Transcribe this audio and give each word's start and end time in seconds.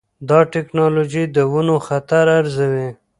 دا 0.29 0.39
ټکنالوجي 0.53 1.23
د 1.35 1.37
ونو 1.51 1.75
خطر 1.87 2.25
ارزوي. 2.39 2.89